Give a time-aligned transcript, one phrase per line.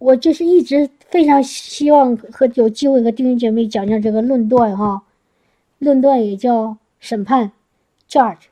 [0.00, 5.02] 我就是一直非常希望和有机会和弟兄姐妹讲讲这个论断哈，
[5.78, 7.52] 论断也叫审判
[8.08, 8.44] ，judge，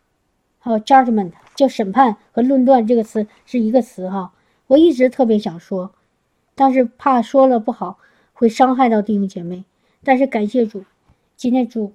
[0.58, 4.34] 还有 judgment，叫审判和论断这个词是一个词哈。
[4.66, 5.90] 我一直特别想说，
[6.54, 7.98] 但是怕说了不好，
[8.34, 9.64] 会伤害到弟兄姐妹。
[10.04, 10.84] 但是感谢主，
[11.34, 11.94] 今天主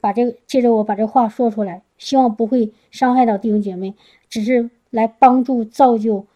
[0.00, 3.94] 把这个借着我把这话说出来，希望不会伤害到弟兄姐妹，
[4.28, 6.26] 只是来帮助造就，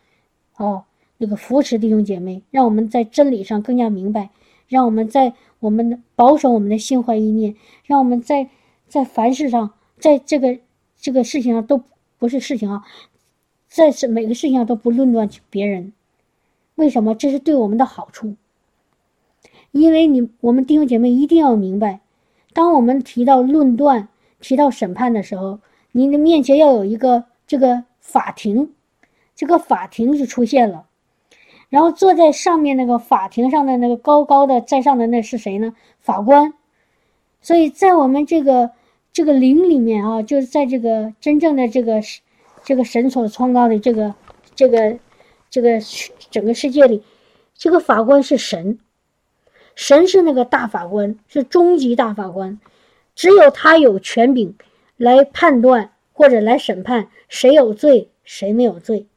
[0.57, 0.85] 哦。
[1.19, 4.31] 这个扶持弟兄姐妹，让我们在真理上更加明白，
[4.69, 8.51] 让我们在我们的保守我们的心怀意念，让我们在
[8.89, 10.59] 在凡事上，在这个
[10.97, 11.83] 这个事情上都
[12.19, 12.85] 不是事情啊，
[13.69, 15.93] 在是每个事情上都不论断别人。
[16.75, 17.15] 为什么？
[17.15, 18.35] 这是对我们的好处。
[19.71, 22.01] 因为你我们弟兄姐妹一定要明白，
[22.53, 24.09] 当我们提到论断、
[24.41, 25.61] 提到审判的时候，
[25.93, 28.73] 你的面前要有一个这个法庭，
[29.35, 30.87] 这个法庭是出现了。
[31.75, 35.75] 然后坐在上面那个法庭上的那个高高的在上的那是谁呢？
[35.99, 36.55] 法官。
[37.43, 38.71] 所以在我们这个
[39.13, 42.01] 这个灵里面啊，就是在这个真正的这个
[42.63, 44.15] 这个神所创造的这个
[44.55, 44.97] 这个
[45.51, 45.81] 这个
[46.31, 47.03] 整个世界里，
[47.57, 48.79] 这个法官是神，
[49.75, 52.61] 神是那个大法官，是终极大法官，
[53.17, 54.55] 只有他有权柄
[54.97, 59.09] 来判断或者来审判谁有罪，谁没有罪。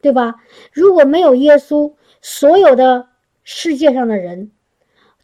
[0.00, 0.36] 对吧？
[0.72, 3.08] 如果没有耶稣，所有的
[3.44, 4.50] 世界上的人，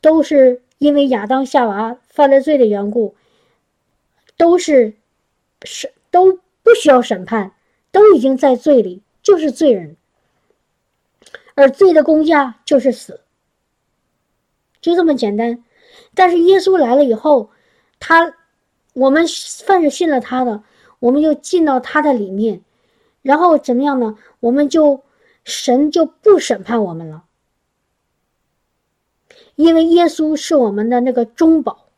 [0.01, 3.15] 都是因为亚当夏娃犯了罪的缘故，
[4.37, 4.95] 都是
[5.65, 7.53] 是都不需要审判，
[7.91, 9.97] 都已经在罪里，就是罪人。
[11.55, 13.23] 而罪的公价就是死，
[14.83, 15.65] 就这么简单。
[16.15, 17.49] 但是耶稣来了以后，
[17.99, 18.35] 他
[18.93, 19.25] 我们
[19.65, 20.63] 凡是信了他的，
[20.99, 22.61] 我们就进到他的里面。
[23.27, 24.17] 然后怎么样呢？
[24.39, 25.03] 我们就
[25.43, 27.25] 神就不审判我们了，
[29.57, 31.89] 因为耶稣是我们的那个中保，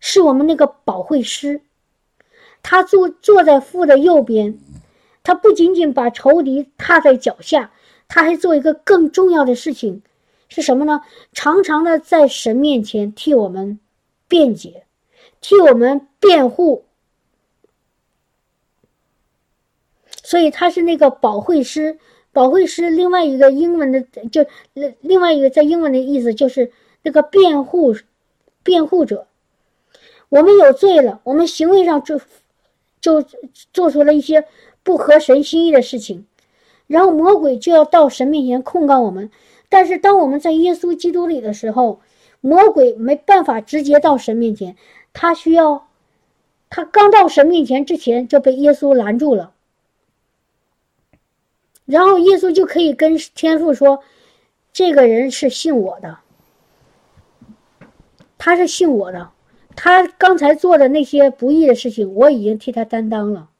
[0.00, 1.60] 是我们那个保惠师，
[2.60, 4.58] 他坐坐在父的右边，
[5.22, 7.70] 他不仅仅把仇敌踏在脚下，
[8.08, 10.02] 他还做一个更重要的事情，
[10.48, 11.02] 是什么呢？
[11.32, 13.78] 常常的在神面前替我们
[14.26, 14.86] 辩解，
[15.40, 16.84] 替我们辩护。
[20.22, 21.98] 所以他是那个保惠师，
[22.32, 24.00] 保惠师另外一个英文的
[24.30, 26.70] 就另另外一个在英文的意思就是
[27.02, 27.94] 那个辩护，
[28.62, 29.26] 辩护者。
[30.28, 32.20] 我们有罪了，我们行为上就
[33.00, 33.22] 就
[33.72, 34.46] 做出了一些
[34.82, 36.26] 不合神心意的事情，
[36.86, 39.30] 然后魔鬼就要到神面前控告我们。
[39.68, 42.00] 但是当我们在耶稣基督里的时候，
[42.40, 44.76] 魔鬼没办法直接到神面前，
[45.12, 45.88] 他需要
[46.70, 49.52] 他刚到神面前之前就被耶稣拦住了。
[51.84, 54.02] 然后耶稣就可以跟天父说
[54.72, 56.18] ：“这个人是信我的，
[58.38, 59.30] 他是信我的，
[59.74, 63.50] 他刚才做的那些不义的事情，我已经替他担当了。”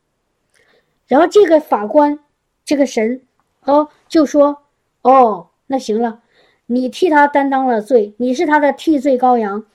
[1.08, 2.20] 然后这个法官，
[2.64, 3.20] 这个神，
[3.64, 4.62] 哦，就说
[5.02, 6.22] ：“哦，那行了，
[6.66, 9.66] 你替他担当了罪，你是他的替罪羔羊，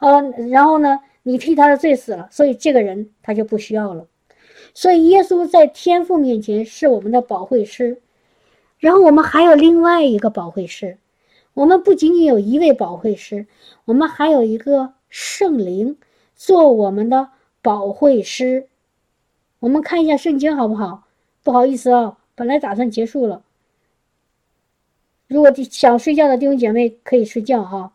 [0.00, 0.20] 哦，
[0.50, 4.06] 然后呢，你替他的罪死了，所以这个人他就不需要了。”
[4.74, 8.00] 所以，耶稣在天父面前是我们的保惠师，
[8.78, 10.98] 然后我们还有另外一个保惠师。
[11.54, 13.46] 我们不仅仅有一位保惠师，
[13.84, 15.96] 我们还有一个圣灵
[16.36, 17.30] 做我们的
[17.60, 18.68] 保惠师。
[19.58, 21.04] 我们看一下圣经好不好？
[21.42, 23.42] 不好意思啊，本来打算结束了。
[25.26, 27.92] 如果想睡觉的弟兄姐妹可以睡觉哈。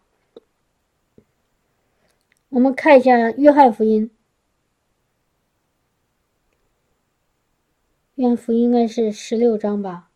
[2.49, 4.09] 我们看一下约翰福音。
[8.15, 10.07] 愿福应该是十六章吧？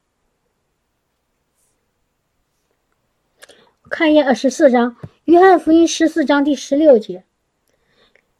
[3.89, 4.95] 看一下，呃，十四章。
[5.25, 7.25] 约翰福音十四章第十六节。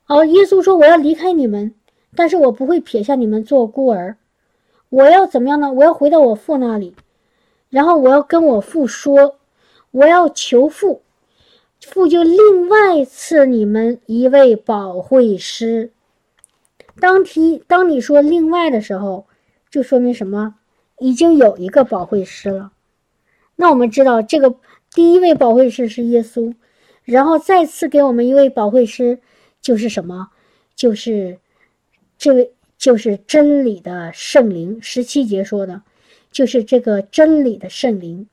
[0.08, 1.76] 哦，耶稣说：“我要离开你们，
[2.16, 4.16] 但是我不会撇下你们做孤儿。
[4.88, 5.74] 我要怎么样呢？
[5.74, 6.96] 我要回到我父那里，
[7.70, 9.40] 然后我要跟我父说，
[9.92, 11.02] 我要求父，
[11.82, 15.92] 父就另外赐你们一位保惠师。
[17.02, 19.26] 当提当你说另外的时候。”
[19.70, 20.56] 就说明什么？
[21.00, 22.74] 已经有一个保惠师了。
[23.56, 24.56] 那我们知道，这个
[24.92, 26.56] 第一位保惠师是耶稣，
[27.04, 29.20] 然后再次给我们一位保惠师，
[29.62, 30.32] 就是什么？
[30.76, 31.40] 就是
[32.18, 34.82] 这位，就是真理的圣灵。
[34.82, 35.84] 十七节说的，
[36.32, 38.28] 就是这个真理的圣灵，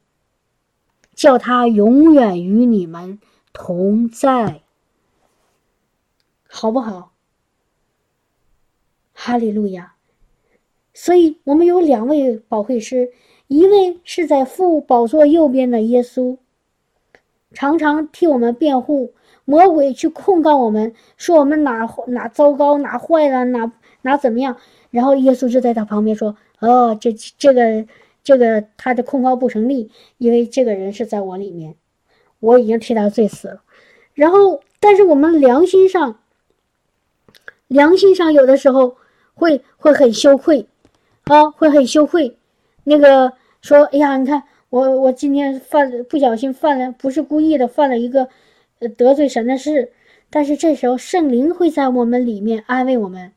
[1.15, 3.21] 叫他永远与你们
[3.53, 4.63] 同在，
[6.49, 7.13] 好不好？
[9.13, 9.96] 哈利路亚。
[10.99, 13.11] 所以，我们有两位保惠师，
[13.49, 16.39] 一位是在父宝座右边的耶稣，
[17.53, 19.11] 常常替我们辩护；
[19.45, 23.71] 魔鬼去控告我们，说我们哪哪糟糕，哪坏了，哪
[24.01, 24.57] 哪怎么样。
[24.91, 27.87] 然后耶稣就在他旁边说：“哦，这这个
[28.25, 31.75] 这个他的控告不成立，因为这个人是在我里面，
[32.41, 33.61] 我已经替他罪死了。”
[34.15, 36.21] 然后，但是我们良心上，
[37.69, 38.97] 良心上有的时候
[39.35, 40.67] 会会很羞愧，
[41.27, 42.37] 啊，会很羞愧。
[42.85, 48.29] 那个说，哎呀，你看我我今天犯不小心犯了，不是故意的，犯了一个
[48.79, 49.93] 呃得罪神的事。
[50.31, 53.33] 但是这时候圣灵会在我们里面安慰我们，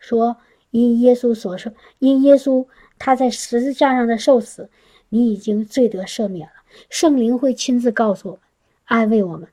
[0.00, 0.38] 说
[0.72, 2.66] 因耶稣所说，因耶稣
[2.98, 4.68] 他在十字架上的受死，
[5.10, 6.54] 你已经罪得赦免了。
[6.88, 8.40] 圣灵会亲自告诉我们，
[8.86, 9.48] 安慰我们，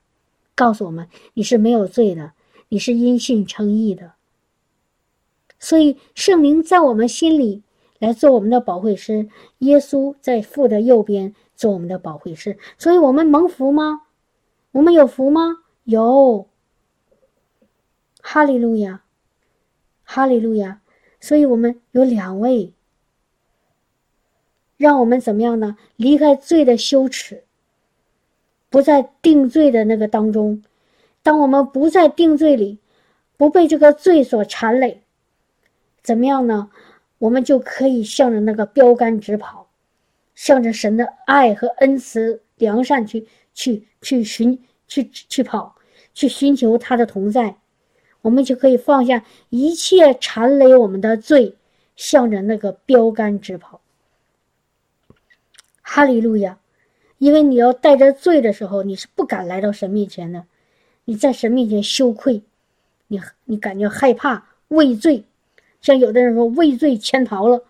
[0.56, 2.32] 告诉我们你是没有罪的，
[2.70, 4.14] 你是因信称义的。
[5.60, 7.62] 所以圣灵在我们心里。
[8.00, 9.28] 来做我们的保惠师，
[9.60, 14.04] 耶稣在父的右边做我们的保惠师，所以我们蒙福吗？
[14.72, 15.58] 我们有福吗？
[15.84, 16.48] 有，
[18.22, 19.04] 哈利路亚，
[20.04, 20.82] 哈利路亚。
[21.20, 22.74] 所以我们有两位，
[24.78, 25.76] 让我们怎么样呢？
[25.96, 27.44] 离开罪的羞耻，
[28.70, 30.64] 不在定罪的那个当中。
[31.24, 32.78] 当我们不在定罪里，
[33.36, 35.02] 不被这个罪所缠累，
[36.04, 36.70] 怎么样呢？
[37.20, 39.70] 我们就可以向着那个标杆直跑，
[40.36, 45.76] 向着神的爱和恩慈、良善去去去寻去去跑，
[46.14, 47.58] 去寻求他的同在。
[48.22, 51.56] 我们就可以放下一切缠累我们的罪，
[51.96, 53.82] 向着那个标杆直跑。
[55.82, 56.60] 哈利路亚！
[57.18, 60.46] 因为你要带着罪的时候，你是不敢来到神面前的，
[61.06, 62.44] 你在神面前羞愧，
[63.08, 65.24] 你你感觉害怕畏罪。
[65.82, 67.64] 像有的人说畏罪潜逃了，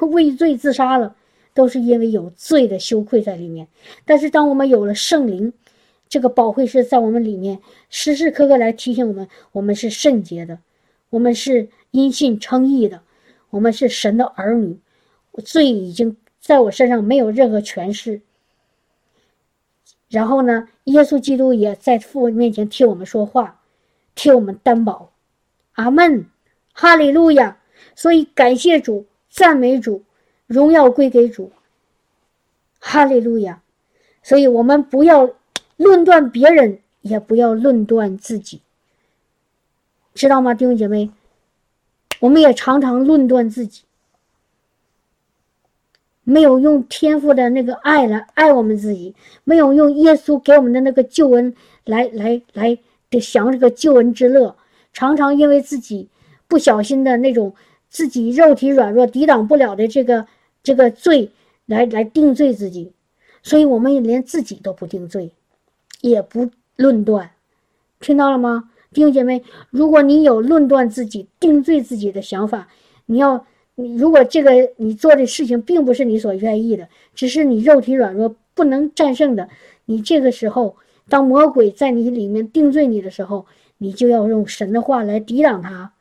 [0.00, 1.16] 畏罪自杀了，
[1.54, 3.68] 都是因为有罪的羞愧在里面。
[4.04, 5.52] 但是当我们有了圣灵，
[6.08, 7.60] 这个保惠师在我们里面，
[7.90, 10.58] 时时刻刻来提醒我们：我们是圣洁的，
[11.10, 13.02] 我们是因信称义的，
[13.50, 14.78] 我们是神的儿女。
[15.44, 18.22] 罪已经在我身上没有任何权势。
[20.08, 23.60] 然后呢，耶稣基督也在父面前替我们说话，
[24.14, 25.12] 替我们担保。
[25.74, 26.26] 阿门。
[26.80, 27.58] 哈利路亚！
[27.96, 30.04] 所以感谢主，赞美主，
[30.46, 31.50] 荣耀归给主。
[32.78, 33.60] 哈利路亚！
[34.22, 35.28] 所以我们不要
[35.76, 38.60] 论断别人，也不要论断自己，
[40.14, 41.10] 知道吗，弟兄姐妹？
[42.20, 43.82] 我们也常常论断自己，
[46.22, 51.52] 没有用天赋的那个爱来爱我们自己，没有用耶稣给我们的那个救恩
[51.84, 52.78] 来来来
[53.10, 54.54] 的享这个救恩之乐，
[54.92, 56.08] 常常因为自己。
[56.48, 57.54] 不小心的那种
[57.88, 60.26] 自己肉体软弱抵挡不了的这个
[60.62, 61.30] 这个罪
[61.66, 62.92] 来来定罪自己，
[63.42, 65.30] 所以我们连自己都不定罪，
[66.00, 67.30] 也不论断，
[68.00, 69.42] 听到了吗，弟兄姐妹？
[69.70, 72.68] 如果你有论断自己、定罪自己的想法，
[73.06, 79.48] 你要你如果这个你做的事情并不是你所愿意的，只是你肉体软弱不能战胜的，
[79.84, 80.76] 你这个时候
[81.08, 83.46] 当魔鬼在你里面定罪你的时候，
[83.78, 85.92] 你就要用神的话来抵挡他。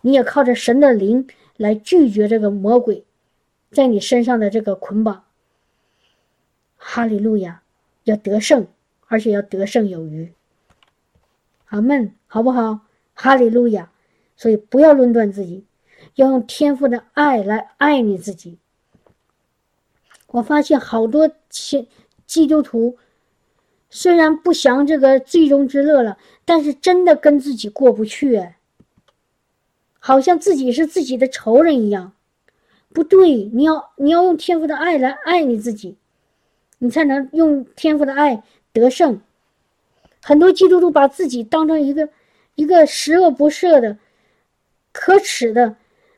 [0.00, 1.26] 你也靠着神的灵
[1.56, 3.04] 来拒绝这个魔鬼
[3.70, 5.24] 在你身上的这个捆绑。
[6.76, 7.62] 哈利路亚，
[8.04, 8.66] 要得胜，
[9.06, 10.32] 而且要得胜有余。
[11.66, 12.80] 阿门，好不好？
[13.14, 13.90] 哈利路亚。
[14.36, 15.64] 所以不要论断自己，
[16.14, 18.58] 要用天赋的爱来爱你自己。
[20.26, 21.88] 我发现好多基
[22.26, 22.98] 基督徒
[23.88, 28.50] 虽然不享这个最终之乐了，但是真的跟自己过不去。
[30.06, 32.12] 好像自己是自己的仇人一样，
[32.94, 35.96] 不对，你要你要用天赋的爱来爱你自己，
[36.78, 39.20] 你才能用天赋的爱得胜。
[40.22, 42.08] 很多基督徒把自己当成一个
[42.54, 43.98] 一个十恶不赦的、
[44.92, 45.74] 可耻的、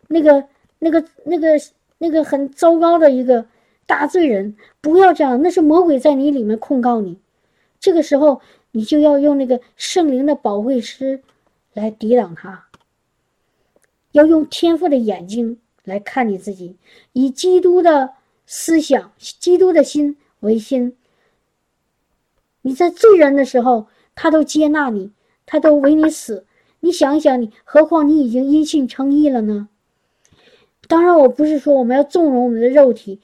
[0.08, 0.44] 那个
[0.80, 1.58] 那个那个
[1.96, 3.46] 那个很糟糕的一个
[3.86, 7.16] 大罪人，不要这样，那是魔鬼在你里面控告你。
[7.80, 8.42] 这个时候，
[8.72, 11.22] 你就要用那个圣灵的保卫师
[11.72, 12.67] 来抵挡他。
[14.12, 16.76] 要用天赋的眼睛来看你自己，
[17.12, 18.14] 以基督的
[18.46, 20.96] 思想、基督的心为心。
[22.62, 25.12] 你在罪人的时候，他都接纳你，
[25.46, 26.44] 他都为你死。
[26.80, 29.68] 你想一想，你何况你已经因信称义了呢？
[30.86, 33.20] 当然，我不是说我们要纵容我们的肉体，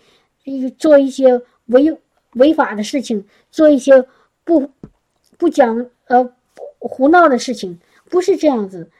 [0.79, 1.99] 做一些违
[2.35, 4.07] 违法的事情，做一些
[4.45, 4.71] 不
[5.39, 6.33] 不讲呃
[6.79, 7.79] 胡闹的事情，
[8.11, 8.91] 不是这样子。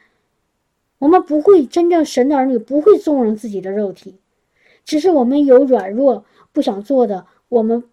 [1.05, 4.15] 我们不会真正神的儿女不会纵容自己的肉体，
[4.85, 7.83] 只是我们有软弱，不想做的，我们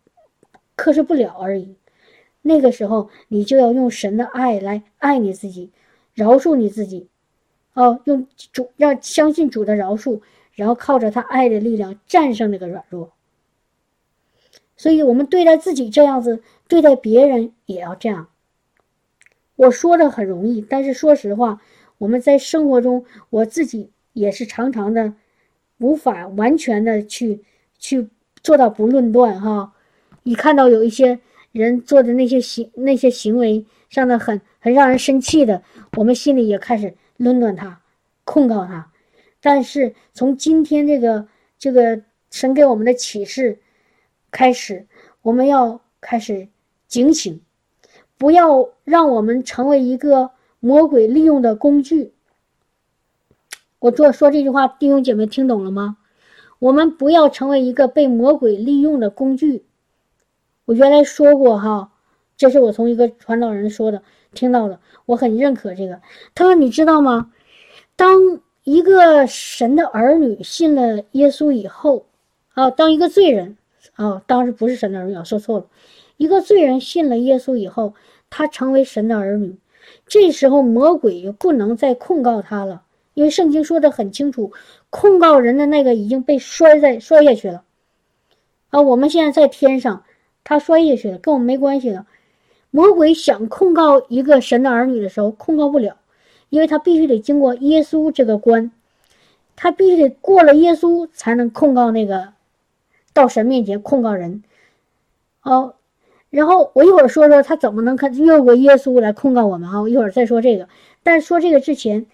[0.76, 1.76] 克制不了而已。
[2.40, 5.72] 那个时候，你就要用神的爱来爱你自己，
[6.14, 7.08] 饶恕你自己，
[7.74, 10.22] 哦，用主让相信主的饶恕，
[10.54, 13.12] 然后靠着他爱的力量战胜那个软弱。
[14.74, 18.28] 所以，我们对待自己这样子，对待别人也要这样。
[19.56, 21.60] 我说的很容易，但是说实话，
[22.02, 25.14] 我们在生活中，我自己也是常常的
[25.78, 27.44] 无法完全的去
[27.78, 28.08] 去
[28.42, 29.72] 做到不论断哈。
[30.24, 31.20] 一看到有一些。
[31.52, 35.62] 人做的那些行那些行为上的很很让人生气的，
[35.98, 37.82] 我们心里也开始论断他，
[38.24, 38.90] 控告他。
[39.42, 41.28] 但是从今天这个
[41.58, 43.58] 这个神给我们的启示
[44.30, 44.86] 开始，
[45.20, 46.48] 我们要开始
[46.88, 47.42] 警醒，
[48.16, 50.30] 不要让我们成为一个
[50.64, 52.12] 魔鬼利用的工具。
[53.80, 55.96] 我做说这句话，弟兄姐妹听懂了吗？
[56.60, 59.64] 我们不要成为一个被魔鬼利用的工具。
[60.66, 61.90] 我原来说过哈，
[62.36, 64.02] 这是我从一个传道人说的，
[64.34, 66.00] 听到的，我很认可这个。
[66.32, 67.32] 他说：“你知道吗？
[67.96, 72.06] 当一个神的儿女信了耶稣以后，
[72.54, 73.56] 啊，当一个罪人，
[73.94, 75.66] 啊，当时不是神的儿女，说错了，
[76.18, 77.94] 一个罪人信了耶稣以后，
[78.30, 79.58] 他成为神的儿女，
[80.06, 82.82] 这时候魔鬼就不能再控告他了，
[83.14, 84.52] 因为圣经说的很清楚，
[84.90, 87.64] 控告人的那个已经被摔在摔下去了。
[88.70, 90.04] 啊，我们现在在天上。”
[90.44, 92.04] 他摔下去了，跟我们没关系了。
[92.72, 95.98] 魔鬼想控告一个神的儿女的时候，控告不了，
[96.48, 98.72] 因为他必须得经过耶稣这个关，
[99.54, 102.32] 他必须得过了耶稣才能控告那个
[103.12, 104.42] 到神面前控告人。
[105.42, 105.76] 哦，
[106.32, 109.82] 然后我一会儿说说他怎么能看越过耶稣来控告我们啊？
[109.82, 110.66] 我一会儿再说这个。
[111.02, 112.06] 但是说这个之前，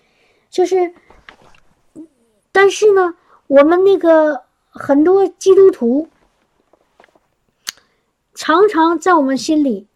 [0.50, 0.92] 就是，
[2.50, 3.14] 但是呢，
[3.46, 6.08] 我们那个很多基督徒。
[8.34, 9.86] 常常在我们心里，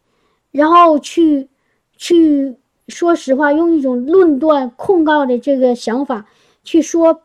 [0.50, 1.48] 然后去
[1.96, 2.56] 去
[2.88, 6.26] 说实话，用一种论断、控告的这个想法
[6.64, 7.22] 去说，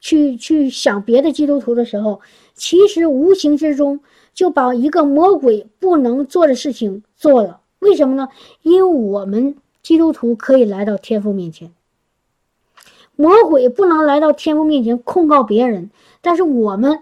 [0.00, 2.20] 去去想别的基督徒的时候，
[2.54, 4.00] 其实无形之中
[4.34, 7.60] 就把一个魔鬼不能做的事情做了。
[7.78, 8.28] 为什么呢？
[8.62, 11.72] 因为我们基督徒可以来到天父面前，
[13.16, 17.00] 魔鬼不能来到天父面前控告别人，但是我们。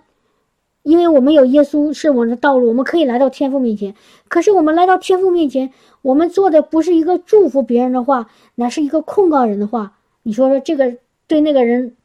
[0.85, 3.95] 因为我们有耶稣是我们的道路，我们可以来到天父面前。
[4.27, 5.73] 可是我们来到天父面前，
[6.03, 9.97] 我们做的不是一个祝福别人的话，乃是一个控告人的话。
[10.25, 10.97] 你说说，这个
[11.29, 11.97] 对那个人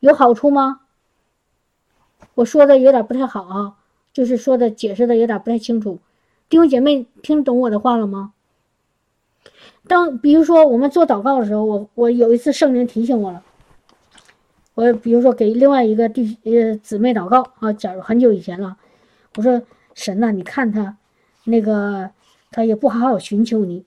[0.00, 0.80] 有好处吗？
[2.34, 3.76] 我说的有点不太好啊，
[4.12, 5.98] 就是说的解释的有点不太清楚。
[6.48, 8.32] 弟兄姐妹，听懂我的话了吗？
[9.86, 13.42] 当比如说我们做祷告的时候，我我有一次圣灵提醒我了。
[14.74, 18.76] 我比如说给另外一个弟呃姊妹祷告啊，假如很久以前了，
[19.36, 19.60] 我说
[19.94, 20.96] 神呐，你看他，
[21.44, 22.10] 那个
[22.50, 23.84] 他也不好好寻求你，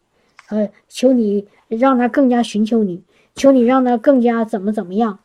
[0.49, 3.03] 呃，求你让他更加寻求你，
[3.35, 5.19] 求你让他更加怎么怎么样。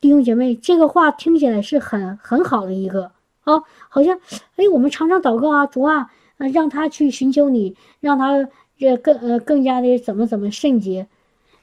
[0.00, 4.18] 弟兄姐妹，这个话听起来是很很好的一个啊，好像
[4.56, 6.10] 哎，我们常常祷告啊，主啊，
[6.52, 11.06] 让他去寻求你，让他这更呃更加的怎么怎么圣洁，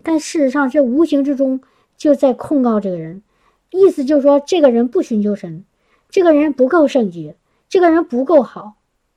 [0.04, 1.62] 但事实上这无形之中
[1.98, 3.22] 就在控告这个人。
[3.70, 5.66] 意思就是说，这个人不寻求神，
[6.10, 7.36] 这个人不够圣洁，
[7.68, 8.76] 这个人不够好，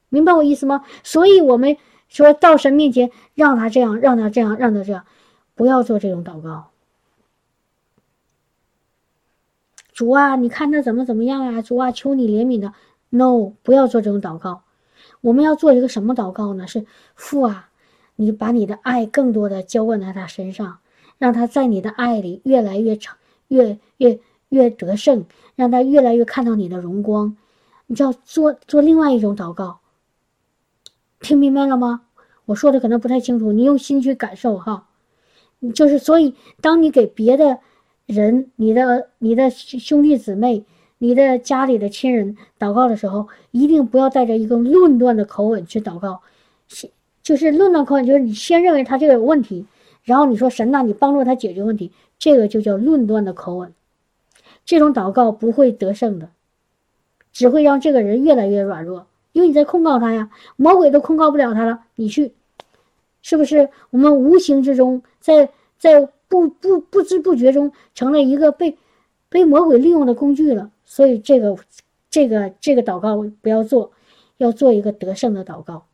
[0.09, 0.85] 明白我意思吗？
[1.05, 1.77] 所以我们
[2.09, 5.05] 说到神面前，让他这样，让他这样，让他这样，
[5.55, 6.71] 不要做这种祷告。
[10.01, 11.61] 主啊，你看他怎么怎么样啊？
[11.61, 12.73] 主啊，求你怜悯的。
[13.11, 14.63] No，不要做这种祷告。
[15.21, 16.67] 我们要做一个什么祷告呢？
[16.67, 17.69] 是父啊，
[18.17, 20.79] 你把你的爱更多的浇灌在他身上，
[21.19, 24.19] 让他在你的爱里越来越长，越越。
[24.49, 27.37] 越得胜，让他越来越看到你的荣光。
[27.87, 29.79] 你知道做做另外一种祷告，
[31.21, 32.01] 听明白了吗？
[32.47, 34.89] 我说的可能不太清楚，你用心去感受哈。
[35.73, 37.61] 就是所以，当你给别的
[38.11, 40.65] 人、你的、你的兄弟姊妹、
[40.99, 46.21] 你的家里的亲人祷告的时候，一定不要带着一个论断的口吻去祷告。
[47.23, 49.65] 就是论断口吻，就是你先认为他这个有问题，
[50.03, 53.73] 然后你说神呐，你帮助他解决问题，这个就叫论断的口吻。
[54.65, 56.31] 这种祷告不会得胜的，
[57.33, 62.33] 只会让这个人越来越软弱，因为你在控告他呀，魔鬼都控告不了他了，你去，
[63.23, 63.69] 是不是？
[63.91, 68.79] 我们无形之中，在在不不不知不觉中成了一个被
[69.29, 70.71] 被魔鬼利用的工具了。
[70.87, 71.59] 所以这个
[72.09, 73.93] 这个这个祷告不要做，
[74.39, 75.85] 要做一个得胜的祷告。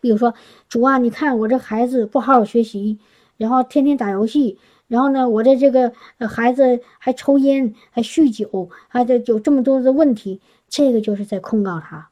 [0.00, 0.34] 比如说，
[0.68, 2.98] 主啊，你看我这孩子不好好学习，
[3.36, 4.58] 然后天天打游戏。
[4.88, 5.90] 然后呢，我的这个
[6.28, 12.10] 孩子还抽烟，还酗酒，还得有这么多的问题，这个就是在控告他。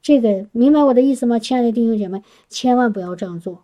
[0.00, 2.24] 这个明白我的意思吗，亲爱的弟兄姐妹？
[2.48, 3.62] 千万不要这样做。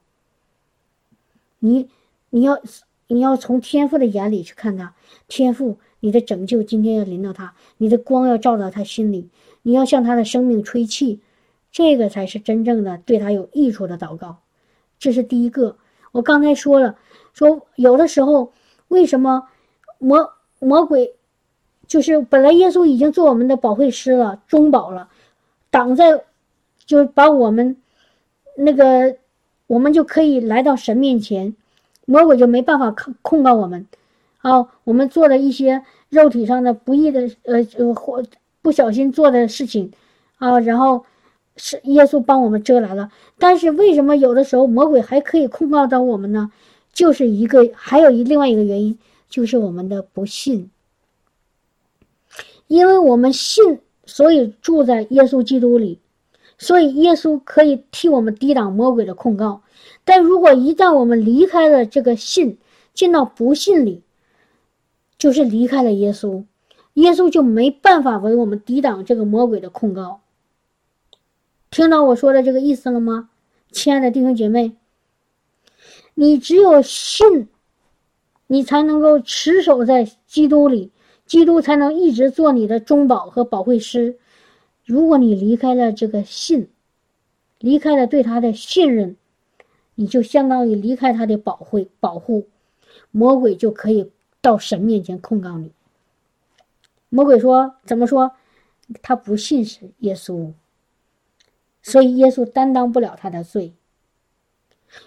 [1.59, 1.88] 你
[2.30, 2.61] 你要
[3.06, 4.94] 你要从天父的眼里去看他，
[5.28, 9.28] 天父，你的拯救今天要临到他，你的光要照到他心里，
[9.62, 11.20] 你要向他的生命吹气，
[11.70, 14.38] 这个才是真正的对他有益处的祷告。
[14.99, 15.76] 这是第一个。
[16.12, 16.97] 我刚才说了，
[17.35, 18.52] 说有的时候
[18.88, 19.49] 为什么
[19.99, 21.14] 魔魔鬼
[21.87, 25.08] 就是本来耶稣已经做我们的保惠师了，中保了，
[25.70, 26.25] 挡在。
[26.87, 27.76] 就把我们
[28.56, 29.18] 那个，
[29.66, 31.54] 我们就可以来到神面前，
[32.09, 33.87] 魔鬼就没办法控控告我们。
[34.38, 38.23] 啊，我们做了一些肉体上的不义的，呃呃或
[38.62, 39.93] 不小心做的事情，
[40.38, 41.05] 啊，然后
[41.57, 43.11] 是耶稣帮我们遮来了。
[43.38, 46.50] 但是为什么有的时候魔鬼还可以控告到我们呢？
[46.95, 48.99] 就是一个还有一另外一个原因，
[49.29, 50.71] 就是我们的不信，
[52.69, 55.99] 因为我们信，所以住在耶稣基督里。
[56.59, 59.62] 所以，耶稣可以替我们抵挡魔鬼的控告，
[60.05, 62.59] 但如果一旦我们离开了这个信，
[62.93, 64.03] 进到不信里，
[65.17, 66.45] 就是离开了耶稣，
[66.95, 70.21] 耶稣就没办法为我们抵挡这个魔鬼的控告。
[71.71, 73.31] 听到我说的这个意思了吗，
[73.71, 74.75] 亲爱的弟兄姐妹？
[76.15, 77.49] 你只有信，
[78.49, 80.91] 你才能够持守在基督里，
[81.25, 84.19] 基督才能一直做你的中保和保惠师。
[84.88, 86.71] 如果你离开了这个信，
[87.59, 89.16] 离开了对他的信任，
[89.97, 92.49] 你就相当于离开他的保护保护，
[93.11, 95.73] 魔鬼就可以到神面前控告你。
[97.11, 98.33] 魔鬼说：“怎么说？
[99.02, 100.54] 他不信是耶稣，
[101.83, 103.75] 所以耶稣担当不了他的罪。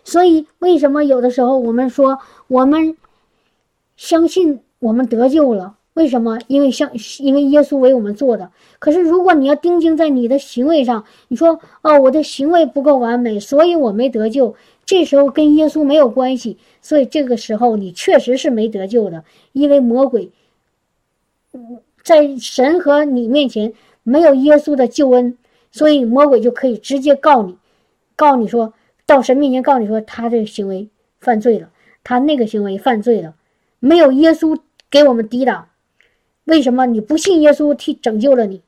[0.03, 2.95] 所以为什么有的时候我们说我们
[3.97, 6.39] 相信我们得救了？”为什么？
[6.47, 8.49] 因为像因为耶稣为我们做的。
[8.79, 14.55] 可是如果你要盯睛在你的行为上，你说哦，我的行为不够完美，所以我没得救。
[14.85, 19.23] 这时候跟耶稣没有关系，所以这个时候你确实是没得救的。
[19.51, 20.31] 因为魔鬼
[22.03, 23.73] 在神和你面前
[24.03, 25.37] 没有耶稣的救恩，
[25.71, 27.57] 所以魔鬼就可以直接告你，
[28.15, 28.73] 告你说
[29.05, 30.87] 到神面前告你说他这个行为
[31.19, 31.69] 犯罪了，
[32.03, 33.35] 他那个行为犯罪了，
[33.79, 34.57] 没有耶稣
[34.89, 35.67] 给我们抵挡。
[36.45, 38.61] 为什么你不信耶稣替拯救了你？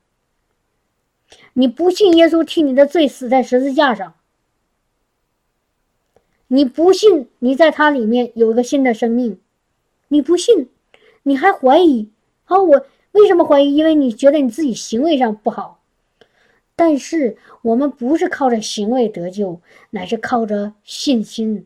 [1.54, 4.14] 你不信耶稣替你的罪死在十字架上？
[6.48, 9.40] 你不信你在他里面有一个新的生命？
[10.10, 10.70] 你不信，
[11.24, 12.10] 你还怀疑？
[12.46, 13.76] 啊，我为什么怀疑？
[13.76, 15.80] 因为你觉得你自己行为上不好。
[16.76, 19.60] 但是我们不是靠着行为得救，
[19.92, 21.66] 乃是靠着信心，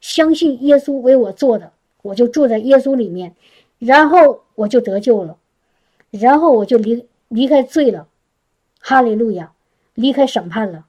[0.00, 3.34] 相信耶稣为我做的，我就住在耶稣里面。
[3.78, 5.36] 然后我就得救了，
[6.10, 8.08] 然后我就离离开罪了，
[8.80, 9.52] 哈利路亚，
[9.94, 10.84] 离开审判了，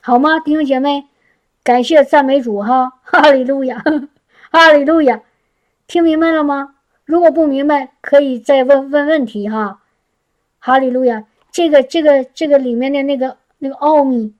[0.00, 1.06] 好吗，弟兄姐妹？
[1.64, 3.84] 感谢赞美主哈，哈利路亚，
[4.50, 5.22] 哈利路亚，
[5.86, 6.74] 听明白了吗？
[7.04, 9.80] 如果不明白，可以再问问问题哈，
[10.58, 14.34] 哈利路亚，这个这个这个里面的那个那个奥秘，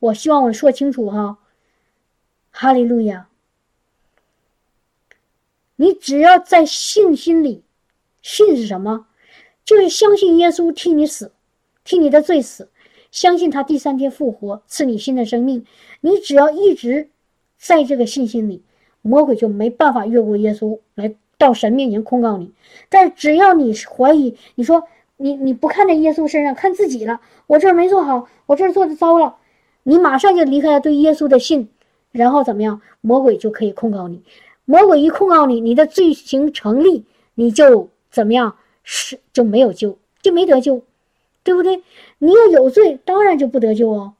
[0.00, 1.38] 我希望我说清楚哈，
[2.50, 3.28] 哈利路亚。
[5.76, 7.62] 你只要在信心里，
[8.22, 9.06] 信是什么？
[9.64, 11.32] 就是相信耶稣替你死，
[11.84, 12.68] 替你的罪死，
[13.10, 15.64] 相信他第三天复活，赐你新的生命。
[16.00, 17.08] 你只要一直
[17.58, 18.62] 在这个信心里，
[19.00, 22.52] 魔鬼就没办法越过耶稣来到神面前控告你。
[22.88, 29.36] 但只要你怀疑，你说你你不看在耶稣身上，看自己了，我这儿没做好，我这儿做的糟了，
[29.82, 31.70] 你马上就离开了对耶稣的信，
[32.12, 32.82] 然后怎么样？
[33.00, 34.22] 魔鬼就可以控告你。
[34.64, 38.56] 魔鬼一控告你，你的罪行成立，你就怎么样？
[38.82, 40.82] 是就没有救，就没得救，
[41.42, 41.82] 对不对？
[42.18, 44.14] 你要有罪，当然就不得救哦，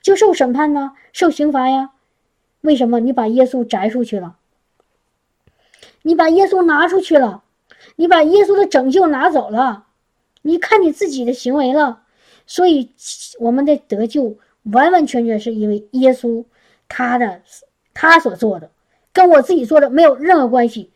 [0.00, 1.90] 就受审判呢，受刑罚呀。
[2.62, 3.00] 为什么？
[3.00, 4.36] 你把耶稣摘出去了，
[6.00, 7.42] 你把耶稣拿出去了，
[7.96, 9.86] 你把耶稣的拯救拿走了，
[10.40, 12.04] 你看你自己的行为了。
[12.46, 12.90] 所以
[13.38, 16.44] 我们的得救完完全全是因为耶稣
[16.88, 17.42] 他的
[17.92, 18.70] 他所做的。
[19.14, 20.90] 跟我自己做的没有任何关系。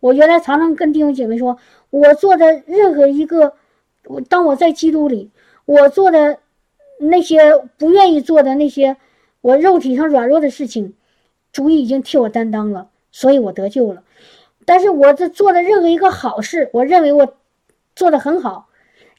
[0.00, 1.56] 我原来常常跟弟兄姐妹说，
[1.88, 3.54] 我做的任何一个，
[4.04, 5.30] 我当我在基督里，
[5.64, 6.38] 我做的
[6.98, 8.98] 那些不愿意做的那些，
[9.40, 10.94] 我肉体上软弱的事情，
[11.52, 14.02] 主已经替我担当了，所以我得救了。
[14.64, 17.34] 但是我这做的任何一个好事，我认为我
[17.94, 18.68] 做的很好，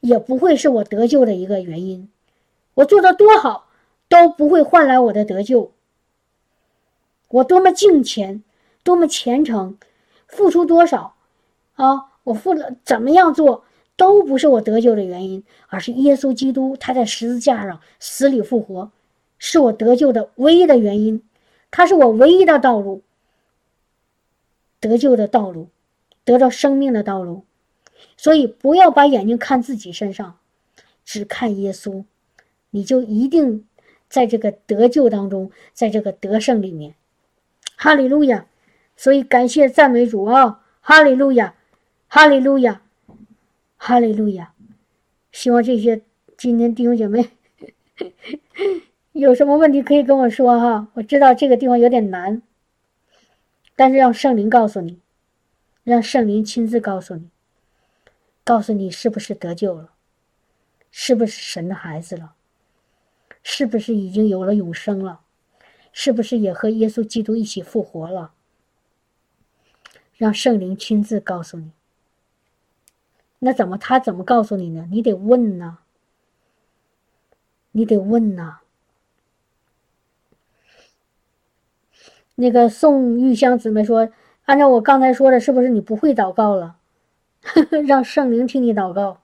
[0.01, 2.09] 也不会是我得救的一个原因。
[2.75, 3.69] 我做的多好，
[4.09, 5.71] 都不会换来我的得救。
[7.29, 8.43] 我多么敬虔，
[8.83, 9.77] 多么虔诚，
[10.27, 11.15] 付出多少
[11.75, 12.05] 啊！
[12.23, 13.63] 我付了怎么样做
[13.95, 18.91] 都不是我得救的原因，而是耶稣基督他在十字架上死里复活，
[19.37, 21.23] 是我得救的唯一的原因，
[21.71, 23.01] 他是我唯一的道路，
[24.79, 25.69] 得救的道路，
[26.23, 27.43] 得到生命的道路。
[28.15, 30.37] 所以不要把眼睛看自己身上，
[31.03, 32.03] 只看耶稣，
[32.69, 33.65] 你就一定
[34.07, 36.93] 在这个得救当中，在这个得胜里面。
[37.77, 38.45] 哈利路亚！
[38.97, 40.63] 所以感谢赞美主啊！
[40.81, 41.53] 哈利路亚，
[42.07, 42.81] 哈利路亚，
[43.77, 44.53] 哈利路亚！
[45.31, 46.01] 希望这些
[46.35, 47.29] 今天弟兄姐妹
[49.13, 50.87] 有什么问题可以跟我说哈。
[50.95, 52.41] 我知道这个地方有点难，
[53.75, 54.99] 但是让圣灵告诉你，
[55.83, 57.29] 让圣灵亲自告诉你，
[58.43, 59.91] 告诉你是不是得救了，
[60.89, 62.33] 是不是神的孩子了，
[63.43, 65.21] 是不是已经有了永生了。
[65.99, 68.31] 是不是也和耶稣基督一起复活了？
[70.15, 71.71] 让圣灵亲自告诉你。
[73.39, 74.87] 那怎么他怎么告诉你呢？
[74.91, 75.79] 你得问呐，
[77.71, 78.59] 你得问呐。
[82.35, 84.11] 那个宋玉香姊妹说
[84.45, 86.77] ：“按照我刚才说的，是不是你不会祷告了？
[87.87, 89.21] 让圣灵替你祷告。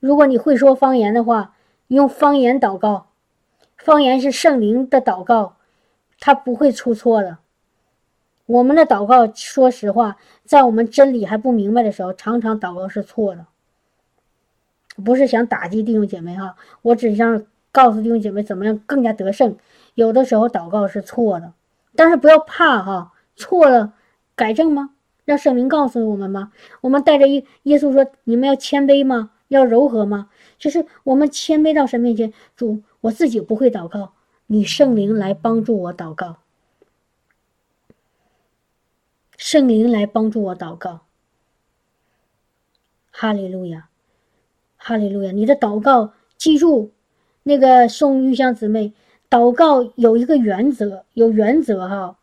[0.00, 1.54] 如果你会说方言的话，
[1.88, 3.05] 用方言祷告。”
[3.76, 5.56] 方言是圣灵的祷告，
[6.18, 7.38] 他不会出错的。
[8.46, 13.46] 我们的祷告，说实话，在我们真理还不明白的时候，常常祷告是错的。
[15.04, 19.56] 不是想打击弟兄姐妹哈，我只想告诉弟兄姐妹怎么样更加得胜。
[19.94, 21.52] 有的时候祷告是错的，
[21.94, 23.92] 但是不要怕哈，错了
[24.34, 24.90] 改正吗？
[25.24, 26.52] 让圣灵告诉我们吗？
[26.80, 29.32] 我们带着耶耶稣说：“你们要谦卑吗？
[29.48, 32.82] 要柔和吗？”就是我们谦卑到神面前，主。
[33.06, 34.14] 我自己不会祷告，
[34.46, 36.38] 你圣灵来帮助我祷告。
[39.36, 41.00] 圣灵来帮助我祷告。
[43.10, 43.88] 哈利路亚，
[44.76, 45.30] 哈利路亚！
[45.30, 46.90] 你的祷告，记住，
[47.44, 48.92] 那个宋玉香姊妹，
[49.30, 52.18] 祷告有一个原则，有原则哈，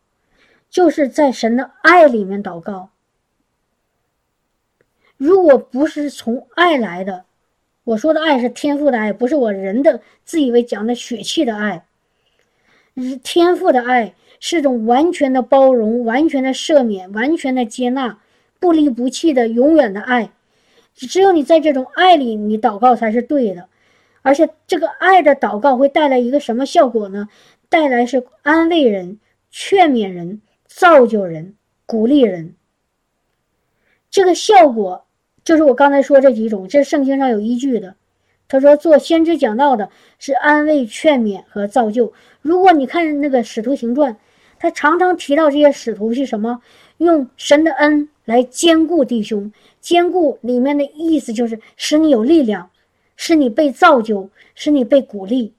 [0.69, 2.89] 就是在神的爱里面祷告。
[5.17, 7.25] 如果不是从爱来的，
[7.85, 11.85] 我说的爱是天赋的爱，不是我人的自以为讲的血气的爱。
[13.23, 18.19] 天赋的爱是种完全的包容、完全的赦免、完全的接纳、
[18.59, 20.31] 不离不弃的永远的爱。
[20.93, 23.67] 只有你在这种爱里，你祷告才是对的。
[24.21, 27.27] 而且这个爱的祷告会带来一个什么效果呢？
[27.67, 29.19] 带来是安慰人、
[29.51, 32.55] 劝勉人、造就人、鼓励人。
[34.09, 35.05] 这个效果。
[35.43, 37.95] 就是我刚才说这几种，这是圣经上有依据的。
[38.47, 42.13] 他说做先知讲道的是安慰、劝勉和造就。
[42.41, 44.17] 如果你看那个使徒行传，
[44.59, 46.61] 他常常提到这些使徒是什么？
[46.97, 49.51] 用神的恩来兼顾弟兄，
[49.81, 52.69] 兼顾里面的意思就是使你有力量，
[53.15, 55.53] 使你被造就，使你被鼓励。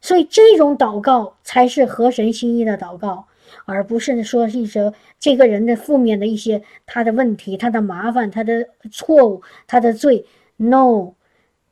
[0.00, 3.27] 所以这种祷告才是合神心意的祷告。
[3.64, 10.24] 而不是说一些这个人的负面的一些他的问题、他的麻烦、他的错误、他的罪。
[10.56, 11.14] No，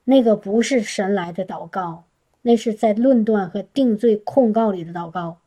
[0.05, 2.05] 那个不是神来的祷告，
[2.43, 5.39] 那是在论断和定罪控告里的祷告。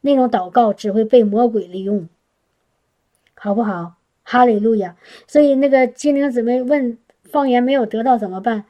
[0.00, 2.08] 那种祷告只会被魔鬼利用，
[3.34, 3.94] 好不好？
[4.22, 4.96] 哈利路亚。
[5.26, 8.64] 所以那个精灵姊妹问方言没有得到怎么办？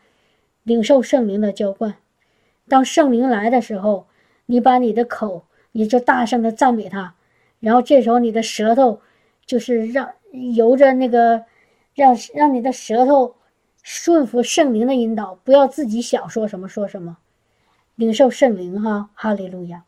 [0.63, 1.97] 领受圣灵的浇灌。
[2.67, 4.07] 当圣灵来的时候，
[4.47, 5.45] 你把你的口。
[5.73, 7.15] 你就大声的赞美他，
[7.61, 9.01] 然后这时候你的舌头
[9.47, 10.11] 就是让
[10.55, 11.45] 由着那个
[11.95, 13.35] 让让你的舌头
[13.83, 17.19] 顺服圣灵的引导，不要自己想说什么说什么，
[17.95, 19.85] 领受圣灵哈，哈利路亚。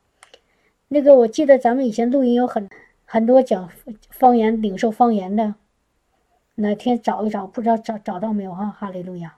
[0.88, 2.68] 那个我记得咱们以前录音有很
[3.04, 3.68] 很多讲
[4.10, 5.54] 方言领受方言的，
[6.56, 9.36] 哪天找一找，不知道找找到没有哈，哈利路亚。